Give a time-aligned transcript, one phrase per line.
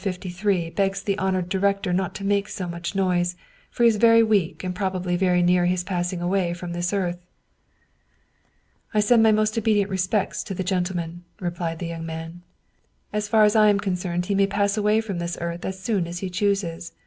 [0.03, 3.35] 53 begs the hon ored director not to make so much noise,
[3.69, 7.19] for he is very weak and probably very near his passing away from this earth.""
[8.95, 12.41] I send my most obedient respects to the gentleman," replied the young man."
[13.13, 16.07] As far as I am concerned he may pass away from this earth as soon
[16.07, 16.93] as he chooses.